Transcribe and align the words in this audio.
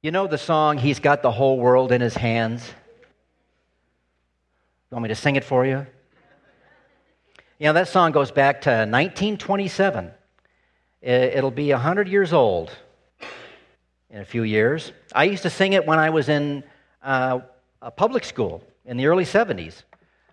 You 0.00 0.12
know 0.12 0.28
the 0.28 0.38
song, 0.38 0.78
He's 0.78 1.00
Got 1.00 1.22
the 1.22 1.32
Whole 1.32 1.58
World 1.58 1.90
in 1.90 2.00
His 2.00 2.14
Hands? 2.14 2.64
You 2.64 4.94
want 4.94 5.02
me 5.02 5.08
to 5.08 5.16
sing 5.16 5.34
it 5.34 5.42
for 5.42 5.66
you? 5.66 5.84
You 7.58 7.66
know, 7.66 7.72
that 7.72 7.88
song 7.88 8.12
goes 8.12 8.30
back 8.30 8.60
to 8.60 8.70
1927. 8.70 10.12
It'll 11.02 11.50
be 11.50 11.72
100 11.72 12.06
years 12.06 12.32
old 12.32 12.70
in 14.08 14.20
a 14.20 14.24
few 14.24 14.44
years. 14.44 14.92
I 15.16 15.24
used 15.24 15.42
to 15.42 15.50
sing 15.50 15.72
it 15.72 15.84
when 15.84 15.98
I 15.98 16.10
was 16.10 16.28
in 16.28 16.62
uh, 17.02 17.40
a 17.82 17.90
public 17.90 18.22
school 18.22 18.62
in 18.84 18.98
the 18.98 19.06
early 19.06 19.24
70s. 19.24 19.82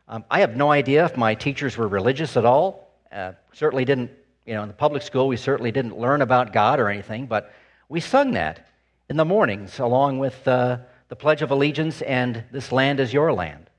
Um, 0.07 0.25
I 0.29 0.41
have 0.41 0.55
no 0.55 0.70
idea 0.70 1.05
if 1.05 1.18
my 1.18 1.34
teachers 1.34 1.75
were 1.75 1.88
religious 1.88 2.38
at 2.38 2.45
all. 2.45 2.91
Uh, 3.11 3.32
certainly 3.52 3.84
didn't, 3.84 4.11
you 4.45 4.54
know, 4.54 4.61
in 4.61 4.68
the 4.68 4.75
public 4.75 5.02
school, 5.02 5.27
we 5.27 5.38
certainly 5.38 5.71
didn't 5.71 5.97
learn 5.97 6.21
about 6.21 6.54
God 6.54 6.79
or 6.79 6.88
anything, 6.88 7.25
but 7.25 7.52
we 7.89 8.00
sung 8.00 8.34
that 8.34 8.68
in 9.09 9.17
the 9.17 9.25
mornings 9.25 9.79
along 9.79 10.19
with 10.19 10.47
uh, 10.47 10.77
the 11.09 11.15
Pledge 11.15 11.41
of 11.41 11.52
Allegiance 11.52 12.02
and 12.02 12.43
This 12.52 12.71
Land 12.71 12.99
is 12.99 13.13
Your 13.13 13.31
Land. 13.34 13.70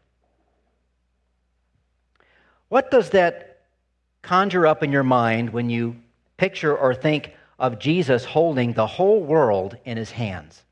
What 2.68 2.90
does 2.90 3.10
that 3.10 3.62
conjure 4.22 4.66
up 4.66 4.82
in 4.82 4.92
your 4.92 5.02
mind 5.02 5.50
when 5.50 5.70
you 5.70 5.96
picture 6.36 6.76
or 6.76 6.94
think 6.94 7.32
of 7.58 7.78
Jesus 7.78 8.24
holding 8.24 8.72
the 8.72 8.86
whole 8.86 9.22
world 9.22 9.76
in 9.84 9.96
his 9.96 10.10
hands? 10.10 10.62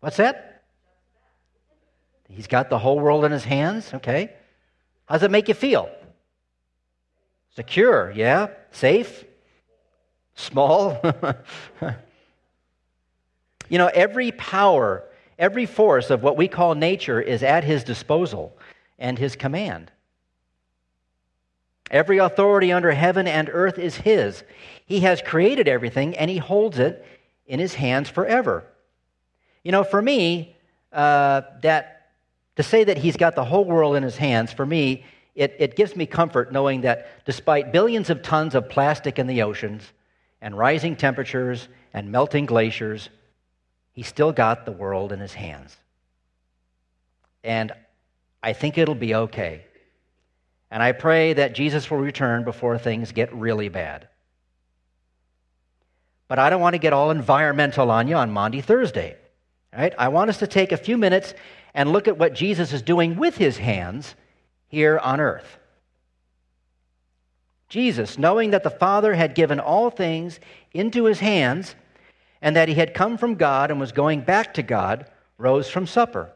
What's 0.00 0.18
that? 0.18 0.62
He's 2.28 2.46
got 2.46 2.70
the 2.70 2.78
whole 2.78 3.00
world 3.00 3.24
in 3.24 3.32
his 3.32 3.44
hands? 3.44 3.92
Okay. 3.94 4.32
How 5.06 5.14
does 5.14 5.22
it 5.22 5.30
make 5.30 5.48
you 5.48 5.54
feel? 5.54 5.90
Secure, 7.56 8.12
yeah? 8.12 8.48
Safe? 8.70 9.24
Small? 10.38 11.00
you 13.68 13.76
know, 13.76 13.90
every 13.92 14.30
power, 14.30 15.02
every 15.36 15.66
force 15.66 16.10
of 16.10 16.22
what 16.22 16.36
we 16.36 16.46
call 16.46 16.76
nature 16.76 17.20
is 17.20 17.42
at 17.42 17.64
his 17.64 17.82
disposal 17.82 18.56
and 19.00 19.18
his 19.18 19.34
command. 19.34 19.90
Every 21.90 22.18
authority 22.18 22.70
under 22.70 22.92
heaven 22.92 23.26
and 23.26 23.50
earth 23.52 23.80
is 23.80 23.96
his. 23.96 24.44
He 24.86 25.00
has 25.00 25.20
created 25.20 25.66
everything 25.66 26.16
and 26.16 26.30
he 26.30 26.38
holds 26.38 26.78
it 26.78 27.04
in 27.46 27.58
his 27.58 27.74
hands 27.74 28.08
forever. 28.08 28.64
You 29.64 29.72
know, 29.72 29.82
for 29.82 30.00
me, 30.00 30.56
uh, 30.92 31.42
that 31.62 32.12
to 32.54 32.62
say 32.62 32.84
that 32.84 32.96
he's 32.96 33.16
got 33.16 33.34
the 33.34 33.44
whole 33.44 33.64
world 33.64 33.96
in 33.96 34.04
his 34.04 34.16
hands, 34.16 34.52
for 34.52 34.64
me, 34.64 35.04
it, 35.34 35.56
it 35.58 35.74
gives 35.74 35.96
me 35.96 36.06
comfort 36.06 36.52
knowing 36.52 36.82
that 36.82 37.24
despite 37.24 37.72
billions 37.72 38.08
of 38.08 38.22
tons 38.22 38.54
of 38.54 38.68
plastic 38.68 39.18
in 39.18 39.26
the 39.26 39.42
oceans, 39.42 39.82
and 40.40 40.56
rising 40.56 40.96
temperatures 40.96 41.68
and 41.92 42.12
melting 42.12 42.46
glaciers, 42.46 43.08
he 43.92 44.02
still 44.02 44.32
got 44.32 44.64
the 44.64 44.72
world 44.72 45.12
in 45.12 45.20
his 45.20 45.34
hands. 45.34 45.76
And 47.42 47.72
I 48.42 48.52
think 48.52 48.78
it'll 48.78 48.94
be 48.94 49.14
okay. 49.14 49.64
And 50.70 50.82
I 50.82 50.92
pray 50.92 51.32
that 51.32 51.54
Jesus 51.54 51.90
will 51.90 51.98
return 51.98 52.44
before 52.44 52.78
things 52.78 53.12
get 53.12 53.34
really 53.34 53.68
bad. 53.68 54.08
But 56.28 56.38
I 56.38 56.50
don't 56.50 56.60
want 56.60 56.74
to 56.74 56.78
get 56.78 56.92
all 56.92 57.10
environmental 57.10 57.90
on 57.90 58.06
you 58.06 58.16
on 58.16 58.30
Maundy 58.30 58.60
Thursday. 58.60 59.16
Right? 59.72 59.94
I 59.98 60.08
want 60.08 60.30
us 60.30 60.38
to 60.38 60.46
take 60.46 60.72
a 60.72 60.76
few 60.76 60.96
minutes 60.96 61.34
and 61.74 61.92
look 61.92 62.08
at 62.08 62.18
what 62.18 62.34
Jesus 62.34 62.72
is 62.72 62.82
doing 62.82 63.16
with 63.16 63.36
his 63.36 63.56
hands 63.56 64.14
here 64.68 64.98
on 64.98 65.20
earth. 65.20 65.57
Jesus, 67.68 68.18
knowing 68.18 68.50
that 68.50 68.62
the 68.62 68.70
Father 68.70 69.14
had 69.14 69.34
given 69.34 69.60
all 69.60 69.90
things 69.90 70.40
into 70.72 71.04
his 71.04 71.20
hands 71.20 71.74
and 72.40 72.56
that 72.56 72.68
he 72.68 72.74
had 72.74 72.94
come 72.94 73.18
from 73.18 73.34
God 73.34 73.70
and 73.70 73.78
was 73.78 73.92
going 73.92 74.22
back 74.22 74.54
to 74.54 74.62
God, 74.62 75.10
rose 75.36 75.68
from 75.68 75.86
supper. 75.86 76.32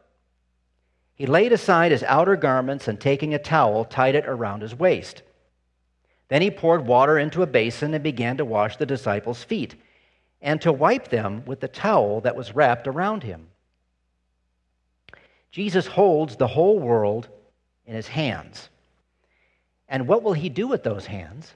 He 1.15 1.25
laid 1.25 1.53
aside 1.53 1.91
his 1.91 2.03
outer 2.03 2.35
garments 2.35 2.87
and 2.87 2.99
taking 2.99 3.33
a 3.33 3.39
towel, 3.39 3.85
tied 3.85 4.15
it 4.15 4.27
around 4.27 4.61
his 4.61 4.75
waist. 4.75 5.23
Then 6.27 6.41
he 6.41 6.51
poured 6.51 6.87
water 6.87 7.17
into 7.17 7.43
a 7.43 7.47
basin 7.47 7.93
and 7.93 8.03
began 8.03 8.37
to 8.37 8.45
wash 8.45 8.77
the 8.77 8.85
disciples' 8.85 9.43
feet 9.43 9.75
and 10.41 10.61
to 10.61 10.73
wipe 10.73 11.07
them 11.07 11.43
with 11.45 11.59
the 11.59 11.67
towel 11.67 12.21
that 12.21 12.35
was 12.35 12.55
wrapped 12.55 12.87
around 12.87 13.23
him. 13.23 13.47
Jesus 15.51 15.85
holds 15.87 16.35
the 16.35 16.47
whole 16.47 16.79
world 16.79 17.29
in 17.85 17.95
his 17.95 18.07
hands. 18.07 18.69
And 19.93 20.07
what 20.07 20.23
will 20.23 20.33
he 20.33 20.49
do 20.49 20.67
with 20.67 20.81
those 20.81 21.05
hands? 21.05 21.53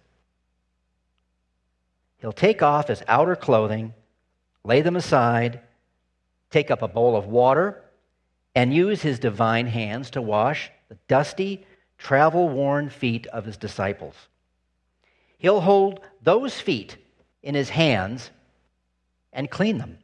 He'll 2.20 2.32
take 2.32 2.62
off 2.62 2.88
his 2.88 3.02
outer 3.08 3.36
clothing, 3.36 3.96
lay 4.64 4.82
them 4.82 4.96
aside, 4.96 5.62
take 6.52 6.70
up 6.70 6.84
a 6.84 6.88
bowl 6.88 7.16
of 7.16 7.26
water, 7.26 7.82
and 8.54 8.72
use 8.72 9.02
his 9.02 9.18
divine 9.18 9.66
hands 9.66 10.12
to 10.12 10.22
wash 10.22 10.70
the 10.88 11.00
dusty, 11.08 11.66
travel 11.98 12.48
worn 12.48 12.90
feet 12.90 13.26
of 13.28 13.44
his 13.44 13.58
disciples. 13.58 14.14
He'll 15.40 15.62
hold 15.62 16.02
those 16.22 16.62
feet 16.62 16.96
in 17.42 17.56
his 17.56 17.70
hands 17.70 18.30
and 19.34 19.50
clean 19.50 19.80
them. 19.80 19.98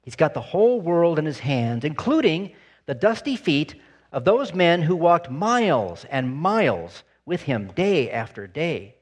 He's 0.00 0.16
got 0.16 0.32
the 0.32 0.40
whole 0.40 0.80
world 0.80 1.18
in 1.18 1.26
his 1.26 1.40
hands, 1.40 1.84
including 1.84 2.52
the 2.86 2.94
dusty 2.94 3.36
feet 3.36 3.74
of 4.12 4.24
those 4.24 4.54
men 4.54 4.82
who 4.82 4.96
walked 4.96 5.30
miles 5.30 6.04
and 6.10 6.34
miles 6.34 7.02
with 7.24 7.42
him 7.42 7.72
day 7.74 8.10
after 8.10 8.46
day. 8.46 8.94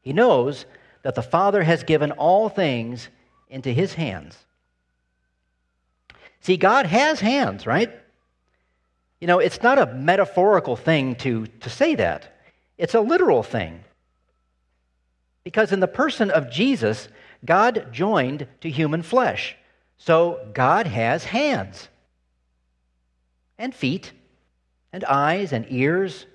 He 0.00 0.12
knows 0.12 0.64
that 1.02 1.14
the 1.14 1.22
Father 1.22 1.62
has 1.62 1.82
given 1.82 2.12
all 2.12 2.48
things 2.48 3.08
into 3.48 3.70
his 3.70 3.94
hands. 3.94 4.36
See, 6.40 6.56
God 6.56 6.86
has 6.86 7.20
hands, 7.20 7.66
right? 7.66 7.90
You 9.20 9.26
know, 9.26 9.40
it's 9.40 9.62
not 9.62 9.78
a 9.78 9.92
metaphorical 9.92 10.76
thing 10.76 11.16
to, 11.16 11.46
to 11.46 11.70
say 11.70 11.96
that, 11.96 12.40
it's 12.78 12.94
a 12.94 13.00
literal 13.00 13.42
thing. 13.42 13.80
Because 15.42 15.72
in 15.72 15.80
the 15.80 15.88
person 15.88 16.30
of 16.30 16.50
Jesus, 16.50 17.08
God 17.44 17.88
joined 17.92 18.46
to 18.60 18.70
human 18.70 19.02
flesh. 19.02 19.56
So 19.96 20.48
God 20.52 20.86
has 20.86 21.24
hands 21.24 21.88
and 23.58 23.74
feet 23.74 24.12
and 24.92 25.04
eyes 25.04 25.52
and 25.52 25.66
ears, 25.68 26.26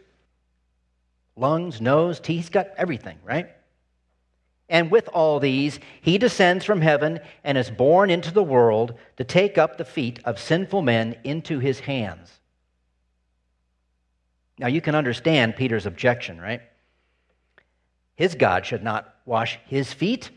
lungs, 1.35 1.81
nose, 1.81 2.19
teeth. 2.19 2.37
He's 2.37 2.49
got 2.49 2.67
everything, 2.77 3.17
right? 3.23 3.49
And 4.69 4.89
with 4.89 5.07
all 5.09 5.39
these, 5.39 5.79
he 6.01 6.17
descends 6.17 6.65
from 6.65 6.81
heaven 6.81 7.19
and 7.43 7.57
is 7.57 7.69
born 7.69 8.09
into 8.09 8.31
the 8.31 8.43
world 8.43 8.95
to 9.17 9.23
take 9.23 9.57
up 9.57 9.77
the 9.77 9.85
feet 9.85 10.19
of 10.25 10.39
sinful 10.39 10.81
men 10.81 11.15
into 11.23 11.59
his 11.59 11.81
hands. 11.81 12.31
Now 14.57 14.67
you 14.67 14.81
can 14.81 14.95
understand 14.95 15.55
Peter's 15.55 15.85
objection, 15.85 16.39
right? 16.39 16.61
His 18.15 18.35
God 18.35 18.65
should 18.65 18.83
not 18.83 19.13
wash 19.25 19.59
his 19.65 19.91
feet. 19.91 20.29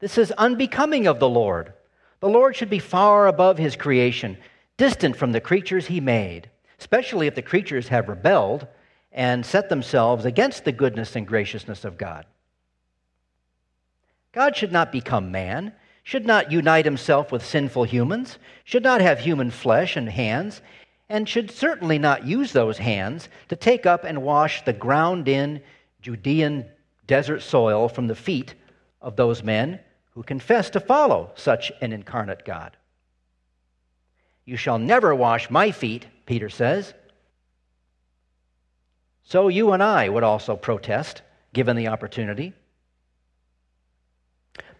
This 0.00 0.18
is 0.18 0.32
unbecoming 0.32 1.06
of 1.06 1.20
the 1.20 1.28
Lord. 1.28 1.72
The 2.20 2.28
Lord 2.28 2.56
should 2.56 2.70
be 2.70 2.80
far 2.80 3.28
above 3.28 3.58
his 3.58 3.76
creation, 3.76 4.36
distant 4.76 5.16
from 5.16 5.32
the 5.32 5.40
creatures 5.40 5.86
he 5.86 6.00
made, 6.00 6.48
especially 6.78 7.26
if 7.26 7.34
the 7.34 7.42
creatures 7.42 7.88
have 7.88 8.08
rebelled 8.08 8.66
and 9.12 9.44
set 9.44 9.68
themselves 9.68 10.24
against 10.24 10.64
the 10.64 10.72
goodness 10.72 11.16
and 11.16 11.26
graciousness 11.26 11.84
of 11.84 11.98
God. 11.98 12.26
God 14.32 14.56
should 14.56 14.72
not 14.72 14.90
become 14.90 15.30
man, 15.30 15.72
should 16.02 16.26
not 16.26 16.50
unite 16.50 16.84
himself 16.84 17.30
with 17.30 17.44
sinful 17.44 17.84
humans, 17.84 18.38
should 18.64 18.82
not 18.82 19.00
have 19.00 19.20
human 19.20 19.50
flesh 19.50 19.96
and 19.96 20.08
hands, 20.08 20.62
and 21.08 21.28
should 21.28 21.50
certainly 21.50 21.98
not 21.98 22.26
use 22.26 22.52
those 22.52 22.78
hands 22.78 23.28
to 23.48 23.56
take 23.56 23.84
up 23.84 24.04
and 24.04 24.22
wash 24.22 24.64
the 24.64 24.72
ground 24.72 25.28
in 25.28 25.62
Judean 26.00 26.64
desert 27.06 27.40
soil 27.40 27.88
from 27.88 28.06
the 28.06 28.14
feet 28.14 28.54
of 29.02 29.16
those 29.16 29.42
men 29.42 29.78
who 30.14 30.22
confess 30.22 30.70
to 30.70 30.80
follow 30.80 31.30
such 31.34 31.70
an 31.82 31.92
incarnate 31.92 32.44
God. 32.44 32.76
You 34.44 34.56
shall 34.56 34.78
never 34.78 35.14
wash 35.14 35.50
my 35.50 35.70
feet, 35.70 36.06
Peter 36.26 36.48
says. 36.48 36.94
So 39.24 39.48
you 39.48 39.72
and 39.72 39.82
I 39.82 40.08
would 40.08 40.24
also 40.24 40.56
protest, 40.56 41.22
given 41.52 41.76
the 41.76 41.88
opportunity. 41.88 42.52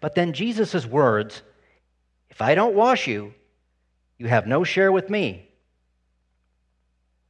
But 0.01 0.15
then 0.15 0.33
Jesus' 0.33 0.85
words, 0.85 1.41
if 2.29 2.41
I 2.41 2.55
don't 2.55 2.75
wash 2.75 3.07
you, 3.07 3.33
you 4.17 4.27
have 4.27 4.47
no 4.47 4.63
share 4.63 4.91
with 4.91 5.09
me. 5.09 5.49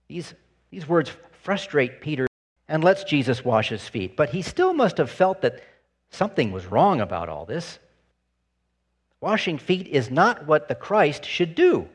These, 0.07 0.33
these 0.71 0.87
words 0.87 1.11
frustrate 1.43 2.01
Peter 2.01 2.27
and 2.67 2.83
lets 2.83 3.03
Jesus 3.03 3.45
wash 3.45 3.69
his 3.69 3.87
feet. 3.87 4.17
But 4.17 4.29
he 4.29 4.41
still 4.41 4.73
must 4.73 4.97
have 4.97 5.11
felt 5.11 5.41
that 5.41 5.61
something 6.09 6.51
was 6.51 6.65
wrong 6.65 6.99
about 6.99 7.29
all 7.29 7.45
this. 7.45 7.77
Washing 9.21 9.57
feet 9.57 9.87
is 9.87 10.09
not 10.09 10.47
what 10.47 10.67
the 10.67 10.75
Christ 10.75 11.25
should 11.25 11.55
do 11.55 11.87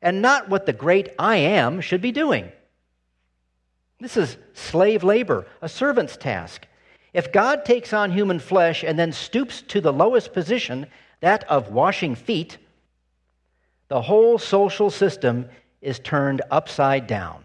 and 0.00 0.22
not 0.22 0.48
what 0.48 0.66
the 0.66 0.72
great 0.72 1.10
I 1.18 1.36
am 1.36 1.80
should 1.80 2.00
be 2.00 2.12
doing. 2.12 2.50
This 4.00 4.16
is 4.16 4.36
slave 4.54 5.02
labor, 5.02 5.46
a 5.60 5.68
servant's 5.68 6.16
task. 6.16 6.66
If 7.12 7.32
God 7.32 7.64
takes 7.64 7.92
on 7.92 8.12
human 8.12 8.38
flesh 8.38 8.84
and 8.84 8.98
then 8.98 9.12
stoops 9.12 9.62
to 9.62 9.80
the 9.80 9.92
lowest 9.92 10.32
position, 10.32 10.86
that 11.20 11.44
of 11.44 11.72
washing 11.72 12.14
feet, 12.14 12.58
the 13.88 14.02
whole 14.02 14.38
social 14.38 14.90
system 14.90 15.48
is 15.80 15.98
turned 15.98 16.42
upside 16.50 17.06
down. 17.06 17.44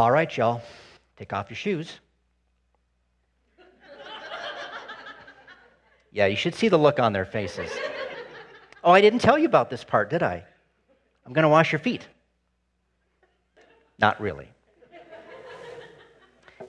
All 0.00 0.10
right, 0.10 0.34
y'all, 0.34 0.62
take 1.18 1.34
off 1.34 1.50
your 1.50 1.58
shoes. 1.58 2.00
yeah, 6.10 6.24
you 6.24 6.36
should 6.36 6.54
see 6.54 6.68
the 6.68 6.78
look 6.78 6.98
on 6.98 7.12
their 7.12 7.26
faces. 7.26 7.70
Oh, 8.82 8.92
I 8.92 9.02
didn't 9.02 9.18
tell 9.18 9.38
you 9.38 9.44
about 9.44 9.68
this 9.68 9.84
part, 9.84 10.08
did 10.08 10.22
I? 10.22 10.42
I'm 11.26 11.34
going 11.34 11.42
to 11.42 11.50
wash 11.50 11.70
your 11.70 11.80
feet. 11.80 12.08
Not 13.98 14.18
really. 14.22 14.48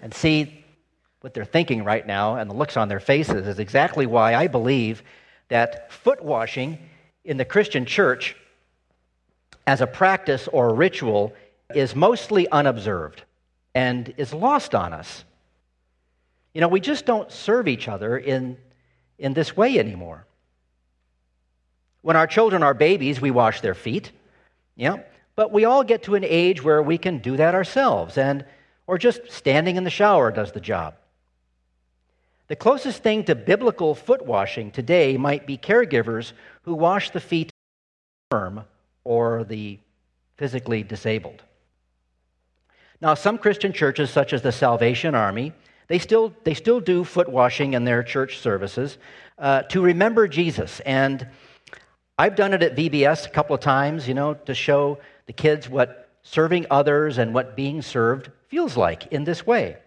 and 0.02 0.14
see, 0.14 0.66
what 1.22 1.34
they're 1.34 1.46
thinking 1.46 1.86
right 1.86 2.06
now 2.06 2.36
and 2.36 2.50
the 2.50 2.56
looks 2.56 2.76
on 2.76 2.90
their 2.90 3.00
faces 3.00 3.48
is 3.48 3.60
exactly 3.60 4.08
why 4.08 4.36
I 4.36 4.48
believe 4.48 5.04
that 5.48 5.90
foot 5.90 6.22
washing 6.22 6.78
in 7.24 7.38
the 7.38 7.46
Christian 7.46 7.86
church 7.86 8.36
as 9.68 9.80
a 9.80 9.88
practice 9.88 10.50
or 10.52 10.72
a 10.72 10.74
ritual 10.74 11.32
is 11.76 11.96
mostly 11.96 12.48
unobserved 12.50 13.24
and 13.74 14.14
is 14.18 14.34
lost 14.34 14.76
on 14.76 14.94
us. 14.94 15.24
You 16.54 16.62
know, 16.62 16.68
we 16.68 16.80
just 16.80 17.06
don't 17.06 17.32
serve 17.32 17.68
each 17.68 17.88
other 17.88 18.18
in, 18.18 18.58
in 19.18 19.34
this 19.34 19.56
way 19.56 19.80
anymore. 19.80 20.26
When 22.02 22.16
our 22.16 22.28
children 22.28 22.64
are 22.64 22.74
babies, 22.74 23.22
we 23.22 23.32
wash 23.32 23.62
their 23.62 23.76
feet. 23.76 24.12
Yeah. 24.76 24.98
But 25.36 25.52
we 25.52 25.66
all 25.66 25.84
get 25.84 26.04
to 26.04 26.16
an 26.16 26.24
age 26.26 26.64
where 26.64 26.82
we 26.82 26.98
can 26.98 27.20
do 27.20 27.38
that 27.38 27.56
ourselves, 27.56 28.18
and 28.18 28.46
or 28.88 28.98
just 28.98 29.32
standing 29.32 29.78
in 29.78 29.84
the 29.84 29.90
shower 29.90 30.32
does 30.32 30.52
the 30.52 30.60
job. 30.60 30.96
The 32.48 32.56
closest 32.58 33.02
thing 33.02 33.24
to 33.26 33.36
biblical 33.36 33.96
foot 33.96 34.26
washing 34.26 34.72
today 34.72 35.16
might 35.16 35.48
be 35.48 35.58
caregivers 35.58 36.34
who 36.64 36.76
wash 36.76 37.12
the 37.12 37.22
feet 37.22 37.48
of 37.48 37.52
the 38.30 38.36
infirm 38.36 38.66
or 39.06 39.46
the 39.46 39.80
physically 40.36 40.84
disabled. 40.84 41.42
Now, 43.02 43.16
some 43.16 43.40
Christian 43.40 43.74
churches, 43.74 44.12
such 44.12 44.32
as 44.32 44.44
the 44.44 44.52
Salvation 44.52 45.16
Army, 45.16 45.54
they 45.88 45.98
still, 45.98 46.34
they 46.44 46.54
still 46.54 46.80
do 46.80 47.04
foot 47.04 47.28
washing 47.28 47.74
in 47.74 47.84
their 47.84 48.04
church 48.04 48.38
services 48.38 48.98
uh, 49.40 49.64
to 49.64 49.82
remember 49.82 50.28
Jesus. 50.28 50.80
And 50.82 51.28
I've 52.18 52.36
done 52.36 52.54
it 52.54 52.62
at 52.62 52.76
VBS 52.76 53.26
a 53.26 53.30
couple 53.30 53.56
of 53.56 53.62
times, 53.62 54.08
you 54.08 54.14
know, 54.14 54.36
to 54.36 54.54
show 54.54 55.00
the 55.26 55.34
kids 55.34 55.68
what 55.68 56.10
serving 56.22 56.68
others 56.70 57.18
and 57.18 57.34
what 57.34 57.56
being 57.56 57.82
served 57.82 58.30
feels 58.50 58.78
like 58.78 59.08
in 59.08 59.24
this 59.24 59.46
way. 59.46 59.78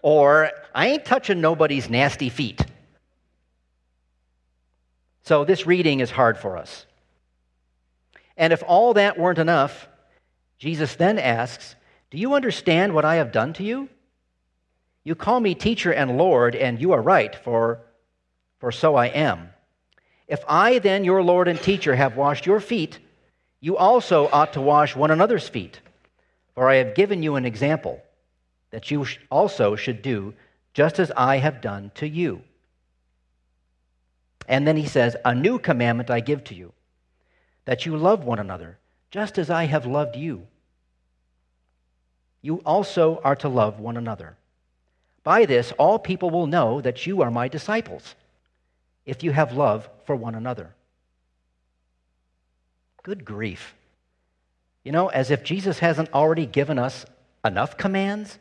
Or, 0.00 0.50
I 0.74 0.86
ain't 0.86 1.04
touching 1.04 1.40
nobody's 1.40 1.90
nasty 1.90 2.28
feet. 2.28 2.64
So, 5.24 5.44
this 5.44 5.66
reading 5.66 6.00
is 6.00 6.10
hard 6.10 6.38
for 6.38 6.56
us. 6.56 6.86
And 8.36 8.52
if 8.52 8.62
all 8.66 8.94
that 8.94 9.18
weren't 9.18 9.38
enough, 9.38 9.88
Jesus 10.58 10.94
then 10.94 11.18
asks, 11.18 11.74
do 12.10 12.18
you 12.18 12.34
understand 12.34 12.92
what 12.92 13.04
I 13.04 13.16
have 13.16 13.32
done 13.32 13.52
to 13.54 13.62
you? 13.62 13.88
You 15.04 15.14
call 15.14 15.40
me 15.40 15.54
teacher 15.54 15.92
and 15.92 16.18
Lord, 16.18 16.54
and 16.54 16.80
you 16.80 16.92
are 16.92 17.00
right, 17.00 17.34
for, 17.34 17.80
for 18.58 18.72
so 18.72 18.96
I 18.96 19.06
am. 19.06 19.50
If 20.26 20.44
I, 20.48 20.78
then, 20.80 21.04
your 21.04 21.22
Lord 21.22 21.48
and 21.48 21.60
teacher, 21.60 21.94
have 21.94 22.16
washed 22.16 22.46
your 22.46 22.60
feet, 22.60 22.98
you 23.60 23.76
also 23.76 24.28
ought 24.32 24.52
to 24.54 24.60
wash 24.60 24.96
one 24.96 25.10
another's 25.10 25.48
feet. 25.48 25.80
For 26.54 26.68
I 26.68 26.76
have 26.76 26.94
given 26.94 27.22
you 27.22 27.36
an 27.36 27.44
example 27.44 28.02
that 28.70 28.90
you 28.90 29.06
also 29.30 29.76
should 29.76 30.02
do 30.02 30.34
just 30.74 30.98
as 30.98 31.10
I 31.16 31.38
have 31.38 31.60
done 31.60 31.90
to 31.96 32.08
you. 32.08 32.42
And 34.48 34.66
then 34.66 34.76
he 34.76 34.86
says, 34.86 35.16
A 35.24 35.34
new 35.34 35.58
commandment 35.58 36.10
I 36.10 36.20
give 36.20 36.44
to 36.44 36.54
you, 36.54 36.72
that 37.64 37.86
you 37.86 37.96
love 37.96 38.24
one 38.24 38.38
another, 38.38 38.78
just 39.10 39.38
as 39.38 39.48
I 39.48 39.64
have 39.64 39.86
loved 39.86 40.16
you 40.16 40.46
you 42.42 42.56
also 42.58 43.20
are 43.22 43.36
to 43.36 43.48
love 43.48 43.80
one 43.80 43.96
another. 43.96 44.36
By 45.22 45.44
this, 45.44 45.72
all 45.72 45.98
people 45.98 46.30
will 46.30 46.46
know 46.46 46.80
that 46.80 47.06
you 47.06 47.22
are 47.22 47.30
my 47.30 47.48
disciples, 47.48 48.14
if 49.04 49.22
you 49.22 49.32
have 49.32 49.52
love 49.52 49.88
for 50.06 50.16
one 50.16 50.34
another. 50.34 50.74
Good 53.02 53.24
grief. 53.24 53.74
You 54.84 54.92
know, 54.92 55.08
as 55.08 55.30
if 55.30 55.44
Jesus 55.44 55.78
hasn't 55.78 56.12
already 56.12 56.46
given 56.46 56.78
us 56.78 57.04
enough 57.44 57.76
commands 57.76 58.38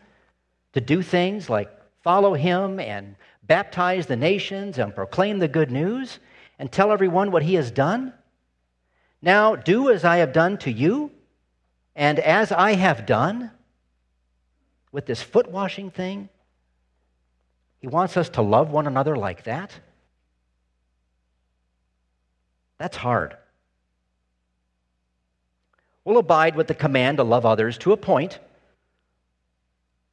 to 0.73 0.81
do 0.81 1.01
things 1.01 1.49
like 1.49 1.69
follow 2.01 2.33
him 2.33 2.79
and 2.79 3.15
baptize 3.43 4.05
the 4.05 4.15
nations 4.15 4.77
and 4.77 4.95
proclaim 4.95 5.39
the 5.39 5.47
good 5.47 5.71
news 5.71 6.19
and 6.57 6.71
tell 6.71 6.91
everyone 6.91 7.31
what 7.31 7.43
he 7.43 7.55
has 7.55 7.71
done. 7.71 8.13
Now, 9.21 9.55
do 9.55 9.89
as 9.89 10.05
I 10.05 10.17
have 10.17 10.31
done 10.31 10.57
to 10.59 10.71
you, 10.71 11.11
and 11.95 12.19
as 12.19 12.51
I 12.53 12.73
have 12.73 13.05
done 13.05 13.51
with 14.91 15.05
this 15.05 15.21
foot 15.21 15.49
washing 15.49 15.91
thing? 15.91 16.29
He 17.79 17.87
wants 17.87 18.17
us 18.17 18.29
to 18.29 18.41
love 18.41 18.71
one 18.71 18.87
another 18.87 19.15
like 19.15 19.43
that? 19.43 19.71
That's 22.77 22.97
hard. 22.97 23.35
We'll 26.03 26.17
abide 26.17 26.55
with 26.55 26.67
the 26.67 26.73
command 26.73 27.17
to 27.17 27.23
love 27.23 27.45
others 27.45 27.77
to 27.79 27.91
a 27.91 27.97
point. 27.97 28.39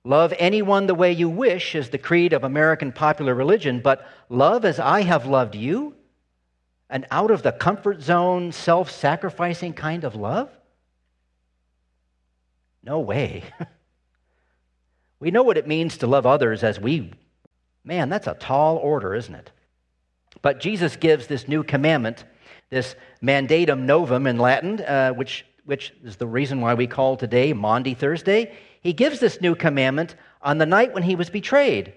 Love 0.04 0.32
anyone 0.38 0.86
the 0.86 0.94
way 0.94 1.12
you 1.12 1.28
wish 1.28 1.74
is 1.74 1.90
the 1.90 1.98
creed 1.98 2.32
of 2.32 2.44
American 2.44 2.92
popular 2.92 3.34
religion, 3.34 3.80
but 3.80 4.06
love 4.28 4.64
as 4.64 4.78
I 4.78 5.02
have 5.02 5.26
loved 5.26 5.54
you? 5.56 5.94
An 6.88 7.06
out 7.10 7.32
of 7.32 7.42
the 7.42 7.50
comfort 7.50 8.02
zone, 8.02 8.52
self 8.52 8.90
sacrificing 8.90 9.72
kind 9.72 10.04
of 10.04 10.14
love? 10.14 10.48
No 12.84 13.00
way. 13.00 13.42
We 15.18 15.30
know 15.30 15.42
what 15.42 15.58
it 15.58 15.66
means 15.66 15.98
to 15.98 16.06
love 16.06 16.26
others 16.26 16.62
as 16.62 16.78
we. 16.78 17.12
Man, 17.84 18.08
that's 18.08 18.26
a 18.26 18.34
tall 18.34 18.76
order, 18.76 19.14
isn't 19.14 19.34
it? 19.34 19.50
But 20.42 20.60
Jesus 20.60 20.96
gives 20.96 21.26
this 21.26 21.48
new 21.48 21.62
commandment, 21.62 22.24
this 22.70 22.94
mandatum 23.22 23.82
novum 23.82 24.26
in 24.26 24.38
Latin, 24.38 24.80
uh, 24.80 25.12
which, 25.12 25.46
which 25.64 25.92
is 26.04 26.16
the 26.16 26.26
reason 26.26 26.60
why 26.60 26.74
we 26.74 26.86
call 26.86 27.16
today 27.16 27.52
Maundy 27.52 27.94
Thursday. 27.94 28.52
He 28.82 28.92
gives 28.92 29.18
this 29.18 29.40
new 29.40 29.54
commandment 29.54 30.14
on 30.42 30.58
the 30.58 30.66
night 30.66 30.92
when 30.92 31.02
he 31.02 31.16
was 31.16 31.30
betrayed 31.30 31.94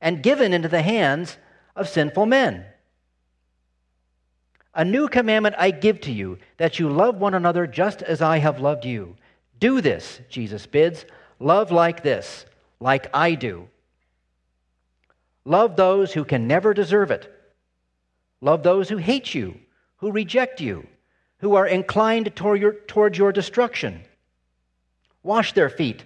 and 0.00 0.22
given 0.22 0.52
into 0.52 0.68
the 0.68 0.82
hands 0.82 1.36
of 1.76 1.88
sinful 1.88 2.26
men. 2.26 2.64
A 4.74 4.84
new 4.84 5.08
commandment 5.08 5.54
I 5.58 5.70
give 5.70 6.00
to 6.02 6.12
you, 6.12 6.38
that 6.56 6.78
you 6.78 6.88
love 6.88 7.16
one 7.16 7.34
another 7.34 7.66
just 7.66 8.02
as 8.02 8.20
I 8.20 8.38
have 8.38 8.60
loved 8.60 8.84
you. 8.84 9.16
Do 9.60 9.80
this, 9.80 10.20
Jesus 10.28 10.66
bids. 10.66 11.04
Love 11.38 11.70
like 11.70 12.02
this 12.02 12.46
like 12.84 13.08
I 13.14 13.34
do. 13.34 13.66
Love 15.46 15.74
those 15.74 16.12
who 16.12 16.22
can 16.22 16.46
never 16.46 16.74
deserve 16.74 17.10
it. 17.10 17.32
Love 18.42 18.62
those 18.62 18.90
who 18.90 18.98
hate 18.98 19.34
you, 19.34 19.58
who 19.96 20.12
reject 20.12 20.60
you, 20.60 20.86
who 21.38 21.54
are 21.54 21.66
inclined 21.66 22.36
toward 22.36 22.60
your, 22.60 22.74
toward 22.74 23.16
your 23.16 23.32
destruction. 23.32 24.02
Wash 25.22 25.54
their 25.54 25.70
feet, 25.70 26.04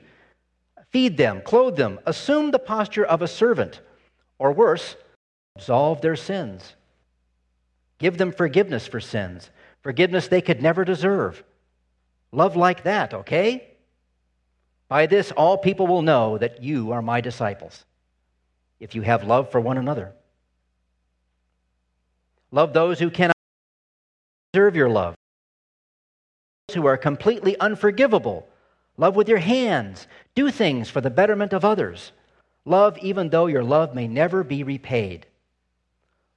feed 0.90 1.16
them, 1.16 1.42
clothe 1.44 1.76
them, 1.76 1.98
assume 2.06 2.52
the 2.52 2.60
posture 2.60 3.04
of 3.04 3.22
a 3.22 3.28
servant, 3.28 3.80
or 4.38 4.52
worse, 4.52 4.94
absolve 5.56 6.00
their 6.00 6.14
sins. 6.14 6.76
Give 7.98 8.16
them 8.16 8.30
forgiveness 8.30 8.86
for 8.86 9.00
sins, 9.00 9.50
forgiveness 9.82 10.28
they 10.28 10.40
could 10.40 10.62
never 10.62 10.84
deserve. 10.84 11.42
Love 12.30 12.54
like 12.54 12.84
that, 12.84 13.14
okay? 13.14 13.77
By 14.88 15.06
this, 15.06 15.30
all 15.32 15.58
people 15.58 15.86
will 15.86 16.02
know 16.02 16.38
that 16.38 16.62
you 16.62 16.92
are 16.92 17.02
my 17.02 17.20
disciples, 17.20 17.84
if 18.80 18.94
you 18.94 19.02
have 19.02 19.24
love 19.24 19.50
for 19.50 19.60
one 19.60 19.76
another. 19.76 20.12
Love 22.50 22.72
those 22.72 22.98
who 22.98 23.10
cannot 23.10 23.36
deserve 24.52 24.76
your 24.76 24.88
love, 24.88 25.14
those 26.66 26.76
who 26.76 26.86
are 26.86 26.96
completely 26.96 27.58
unforgivable. 27.58 28.48
Love 28.96 29.14
with 29.14 29.28
your 29.28 29.38
hands. 29.38 30.08
Do 30.34 30.50
things 30.50 30.88
for 30.88 31.00
the 31.00 31.10
betterment 31.10 31.52
of 31.52 31.64
others. 31.64 32.12
Love 32.64 32.98
even 32.98 33.28
though 33.28 33.46
your 33.46 33.62
love 33.62 33.94
may 33.94 34.08
never 34.08 34.42
be 34.42 34.64
repaid. 34.64 35.26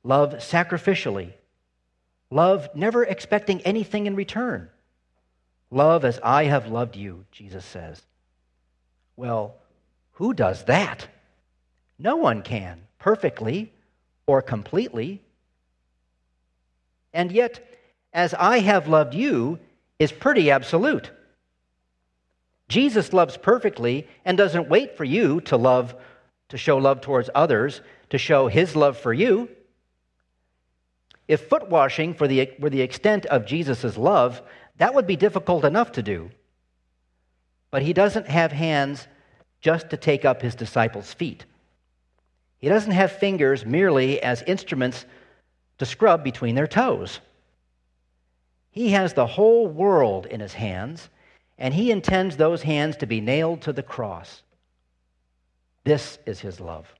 Love 0.04 0.34
sacrificially. 0.36 1.34
Love 2.30 2.70
never 2.76 3.04
expecting 3.04 3.62
anything 3.62 4.06
in 4.08 4.16
return. 4.16 4.70
Love 5.70 6.06
as 6.06 6.20
I 6.24 6.46
have 6.46 6.68
loved 6.68 6.96
you, 6.96 7.26
Jesus 7.32 7.66
says. 7.66 8.02
Well, 9.16 9.56
who 10.14 10.34
does 10.34 10.66
that? 10.66 11.08
No 11.98 12.16
one 12.16 12.42
can 12.42 12.82
perfectly 13.00 13.72
or 14.26 14.42
completely. 14.42 15.22
And 17.14 17.32
yet, 17.32 17.68
as 18.14 18.34
I 18.34 18.60
have 18.60 18.88
loved 18.88 19.14
you 19.14 19.60
is 20.00 20.12
pretty 20.12 20.52
absolute. 20.52 21.12
Jesus 22.68 23.12
loves 23.12 23.36
perfectly 23.38 24.08
and 24.24 24.38
doesn't 24.38 24.70
wait 24.70 24.96
for 24.96 25.04
you 25.04 25.42
to 25.42 25.58
love, 25.58 25.94
to 26.50 26.58
show 26.58 26.78
love 26.78 27.02
towards 27.02 27.30
others, 27.36 27.82
to 28.10 28.18
show 28.18 28.48
his 28.48 28.76
love 28.76 28.98
for 28.98 29.14
you. 29.14 29.50
If 31.28 31.50
foot 31.50 31.70
washing 31.70 32.14
the, 32.14 32.52
were 32.60 32.70
the 32.70 32.82
extent 32.82 33.26
of 33.26 33.46
Jesus' 33.46 33.98
love, 33.98 34.42
that 34.78 34.94
would 34.94 35.08
be 35.08 35.16
difficult 35.16 35.66
enough 35.66 35.92
to 35.94 36.02
do. 36.02 36.32
But 37.72 37.82
he 37.82 37.94
doesn't 37.94 38.28
have 38.28 38.52
hands 38.52 39.08
just 39.62 39.90
to 39.90 39.98
take 39.98 40.26
up 40.26 40.42
his 40.42 40.56
disciples' 40.56 41.14
feet. 41.14 41.46
He 42.60 42.70
doesn't 42.70 42.92
have 42.92 43.12
fingers 43.12 43.66
merely 43.66 44.22
as 44.22 44.44
instruments 44.44 45.06
to 45.80 45.86
scrub 45.86 46.24
between 46.24 46.54
their 46.54 46.68
toes. 46.68 47.20
He 48.70 48.92
has 48.92 49.14
the 49.14 49.26
whole 49.26 49.68
world 49.68 50.26
in 50.28 50.40
his 50.40 50.54
hands, 50.54 51.10
and 51.58 51.74
he 51.74 51.92
intends 51.92 52.38
those 52.38 52.62
hands 52.62 52.98
to 52.98 53.06
be 53.06 53.20
nailed 53.20 53.62
to 53.64 53.74
the 53.74 53.84
cross. 53.84 54.44
This 55.84 56.20
is 56.26 56.40
his 56.40 56.60
love. 56.60 56.94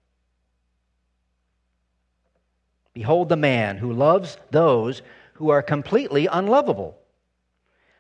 Behold 2.94 3.30
the 3.30 3.38
man 3.38 3.78
who 3.78 3.94
loves 3.94 4.38
those 4.50 5.02
who 5.34 5.50
are 5.50 5.62
completely 5.62 6.28
unlovable. 6.28 6.98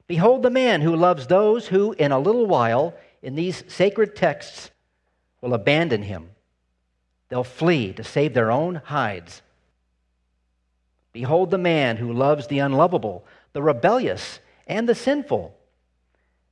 Behold 0.07 0.43
the 0.43 0.49
man 0.49 0.81
who 0.81 0.95
loves 0.95 1.27
those 1.27 1.67
who, 1.67 1.93
in 1.93 2.11
a 2.11 2.19
little 2.19 2.45
while, 2.45 2.93
in 3.21 3.35
these 3.35 3.63
sacred 3.67 4.15
texts, 4.15 4.71
will 5.41 5.53
abandon 5.53 6.03
him. 6.03 6.29
They'll 7.29 7.43
flee 7.43 7.93
to 7.93 8.03
save 8.03 8.33
their 8.33 8.51
own 8.51 8.75
hides. 8.75 9.41
Behold 11.13 11.51
the 11.51 11.57
man 11.57 11.97
who 11.97 12.13
loves 12.13 12.47
the 12.47 12.59
unlovable, 12.59 13.25
the 13.53 13.61
rebellious, 13.61 14.39
and 14.67 14.87
the 14.87 14.95
sinful. 14.95 15.55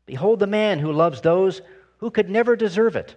Behold 0.06 0.40
the 0.40 0.48
man 0.48 0.80
who 0.80 0.92
loves 0.92 1.22
those 1.22 1.62
who 1.98 2.12
could 2.12 2.30
never 2.30 2.56
deserve 2.56 2.96
it. 2.96 3.16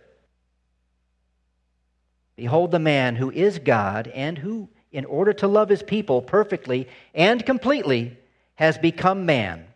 Behold 2.37 2.71
the 2.71 2.79
man 2.79 3.17
who 3.17 3.31
is 3.31 3.59
God 3.59 4.09
and 4.09 4.39
who, 4.39 4.69
in 4.91 5.05
order 5.05 5.33
to 5.35 5.49
love 5.49 5.69
his 5.69 5.83
people 5.83 6.23
perfectly 6.23 6.89
and 7.15 7.45
completely, 7.45 8.17
has 8.57 8.79
become 8.79 9.27
man. 9.27 9.67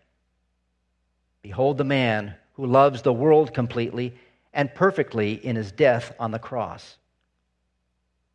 Behold 1.47 1.79
the 1.79 1.85
man 1.85 2.35
who 2.55 2.67
loves 2.67 3.03
the 3.03 3.12
world 3.12 3.55
completely 3.55 4.12
and 4.53 4.75
perfectly 4.75 5.35
in 5.35 5.55
his 5.55 5.71
death 5.71 6.12
on 6.19 6.33
the 6.33 6.41
cross. 6.41 6.97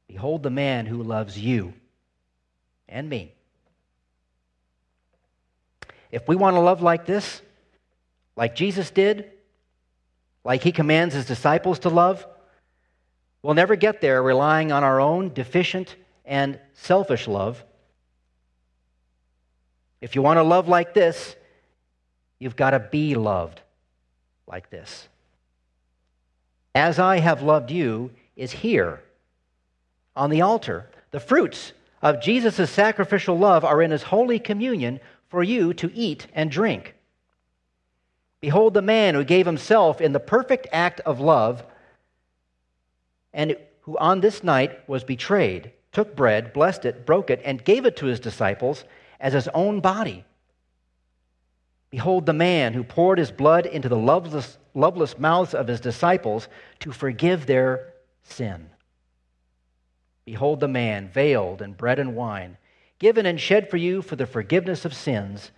Behold 0.07 0.43
the 0.43 0.49
man 0.49 0.85
who 0.85 1.03
loves 1.03 1.37
you 1.37 1.73
and 2.87 3.09
me 3.09 3.33
if 6.09 6.25
we 6.25 6.37
want 6.37 6.55
to 6.55 6.61
love 6.61 6.81
like 6.81 7.05
this, 7.05 7.41
like 8.37 8.55
Jesus 8.55 8.89
did, 8.91 9.29
like 10.45 10.63
he 10.63 10.71
commands 10.71 11.13
his 11.13 11.25
disciples 11.25 11.79
to 11.79 11.89
love, 11.89 12.25
we'll 13.41 13.55
never 13.55 13.75
get 13.75 13.99
there 13.99 14.23
relying 14.23 14.71
on 14.71 14.85
our 14.85 15.01
own 15.01 15.33
deficient 15.33 15.97
and 16.23 16.57
selfish 16.71 17.27
love. 17.27 17.61
If 19.99 20.15
you 20.15 20.21
want 20.21 20.37
to 20.37 20.43
love 20.43 20.69
like 20.69 20.93
this, 20.93 21.35
you've 22.41 22.55
got 22.55 22.71
to 22.71 22.79
be 22.79 23.13
loved 23.13 23.61
like 24.47 24.71
this. 24.71 25.07
As 26.73 26.97
I 26.97 27.19
have 27.19 27.43
loved 27.43 27.69
you 27.69 28.09
is 28.35 28.51
here 28.51 29.03
on 30.15 30.31
the 30.31 30.41
altar. 30.41 30.89
The 31.11 31.19
fruits 31.19 31.73
of 32.01 32.21
Jesus' 32.21 32.71
sacrificial 32.71 33.37
love 33.37 33.63
are 33.63 33.81
in 33.81 33.91
his 33.91 34.01
holy 34.01 34.39
communion 34.39 34.99
for 35.29 35.43
you 35.43 35.73
to 35.75 35.91
eat 35.93 36.25
and 36.33 36.49
drink. 36.49 36.95
Behold, 38.39 38.73
the 38.73 38.81
man 38.81 39.13
who 39.13 39.23
gave 39.23 39.45
himself 39.45 40.01
in 40.01 40.11
the 40.11 40.19
perfect 40.19 40.67
act 40.71 40.99
of 41.01 41.19
love, 41.19 41.63
and 43.33 43.55
who 43.81 43.95
on 43.99 44.19
this 44.19 44.43
night 44.43 44.89
was 44.89 45.03
betrayed, 45.03 45.71
took 45.91 46.15
bread, 46.15 46.53
blessed 46.53 46.85
it, 46.85 47.05
broke 47.05 47.29
it, 47.29 47.39
and 47.45 47.63
gave 47.63 47.85
it 47.85 47.97
to 47.97 48.07
his 48.07 48.19
disciples 48.19 48.83
as 49.19 49.33
his 49.33 49.47
own 49.49 49.79
body. 49.79 50.25
Behold, 51.91 52.25
the 52.25 52.33
man 52.33 52.73
who 52.73 52.83
poured 52.83 53.19
his 53.19 53.31
blood 53.31 53.65
into 53.65 53.89
the 53.89 53.97
loveless, 53.97 54.57
loveless 54.73 55.19
mouths 55.19 55.53
of 55.53 55.67
his 55.67 55.81
disciples 55.81 56.47
to 56.79 56.91
forgive 56.91 57.45
their 57.45 57.93
sin. 58.23 58.69
Behold, 60.25 60.61
the 60.61 60.67
man 60.67 61.09
veiled 61.09 61.61
in 61.61 61.73
bread 61.73 61.99
and 61.99 62.15
wine 62.15 62.57
given 62.97 63.25
and 63.25 63.41
shed 63.41 63.67
for 63.69 63.77
you 63.77 64.01
for 64.01 64.15
the 64.15 64.27
forgiveness 64.27 64.85
of 64.85 64.93
sins 64.93 65.51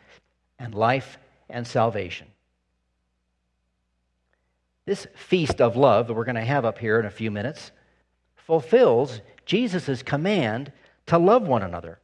and 0.58 0.74
life 0.74 1.18
and 1.50 1.68
salvation. 1.68 2.28
This 4.86 5.06
feast 5.14 5.60
of 5.60 5.76
love 5.76 6.08
that 6.08 6.14
we're 6.14 6.24
going 6.24 6.36
to 6.36 6.42
have 6.42 6.64
up 6.64 6.78
here 6.78 7.00
in 7.02 7.06
a 7.06 7.12
few 7.12 7.30
minutes 7.30 7.72
fulfills 8.36 9.20
Jesus' 9.46 10.02
command 10.02 10.72
to 11.08 11.18
love 11.18 11.44
one 11.44 11.64
another. 11.64 12.00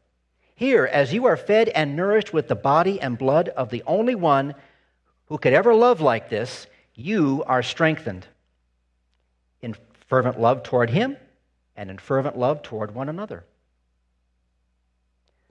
Here, 0.60 0.86
as 0.86 1.14
you 1.14 1.26
are 1.28 1.38
fed 1.38 1.70
and 1.70 1.96
nourished 1.96 2.34
with 2.34 2.50
the 2.50 2.56
body 2.56 3.00
and 3.00 3.18
blood 3.18 3.48
of 3.48 3.70
the 3.70 3.82
only 3.88 4.14
one 4.14 4.56
who 5.28 5.38
could 5.38 5.54
ever 5.54 5.74
love 5.74 6.02
like 6.02 6.28
this, 6.28 6.68
you 6.94 7.46
are 7.48 7.64
strengthened 7.64 8.28
in 9.62 9.78
fervent 10.10 10.38
love 10.38 10.64
toward 10.64 10.90
him 10.90 11.16
and 11.78 11.90
in 11.90 11.98
fervent 11.98 12.38
love 12.38 12.62
toward 12.62 12.94
one 12.94 13.08
another. 13.08 13.46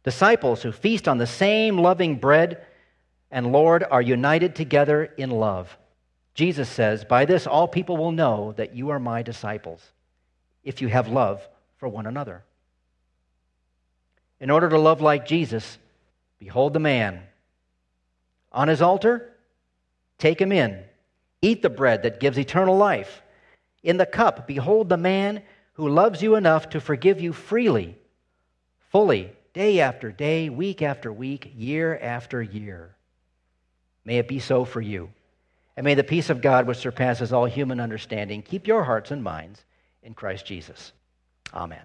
Disciples 0.03 0.63
who 0.63 0.73
feast 0.73 1.09
on 1.09 1.17
the 1.17 1.27
same 1.27 1.79
loving 1.79 2.17
bread 2.17 2.67
and 3.31 3.51
Lord 3.51 3.85
are 3.91 4.03
united 4.03 4.55
together 4.55 5.05
in 5.17 5.31
love. 5.31 5.79
Jesus 6.35 6.69
says, 6.69 7.07
By 7.07 7.25
this 7.25 7.47
all 7.47 7.67
people 7.67 7.97
will 7.97 8.13
know 8.13 8.53
that 8.59 8.77
you 8.77 8.91
are 8.91 9.01
my 9.01 9.23
disciples, 9.23 9.91
if 10.65 10.83
you 10.83 10.89
have 10.89 11.09
love 11.09 11.49
for 11.79 11.89
one 11.89 12.07
another. 12.07 12.45
In 14.41 14.51
order 14.51 14.69
to 14.69 14.79
love 14.79 15.01
like 15.01 15.27
Jesus, 15.27 15.79
behold 16.39 16.73
the 16.73 16.81
man. 16.81 17.23
On 18.53 18.69
his 18.69 18.83
altar, 18.83 19.33
take 20.19 20.41
him 20.41 20.53
in. 20.53 20.83
Eat 21.43 21.63
the 21.63 21.71
bread 21.71 22.03
that 22.03 22.21
gives 22.21 22.39
eternal 22.39 22.77
life. 22.77 23.23
In 23.83 23.97
the 23.97 24.07
cup, 24.07 24.47
behold 24.47 24.89
the 24.89 24.97
man 24.97 25.43
who 25.75 25.89
loves 25.89 26.23
you 26.23 26.35
enough 26.35 26.71
to 26.71 26.81
forgive 26.81 27.21
you 27.21 27.33
freely, 27.33 27.97
fully, 28.91 29.31
day 29.55 29.81
after 29.81 30.11
day, 30.11 30.49
week 30.49 30.83
after 30.83 31.13
week, 31.13 31.53
year 31.55 31.99
after 32.01 32.43
year. 32.43 32.95
May 34.05 34.19
it 34.19 34.29
be 34.29 34.39
so 34.39 34.65
for 34.65 34.81
you. 34.81 35.11
And 35.77 35.85
may 35.85 35.95
the 35.95 36.05
peace 36.05 36.31
of 36.31 36.41
God, 36.41 36.67
which 36.67 36.79
surpasses 36.79 37.33
all 37.33 37.47
human 37.47 37.79
understanding, 37.79 38.43
keep 38.43 38.67
your 38.67 38.83
hearts 38.83 39.11
and 39.11 39.23
minds 39.23 39.65
in 40.03 40.15
Christ 40.15 40.47
Jesus. 40.47 40.93
Amen. 41.55 41.83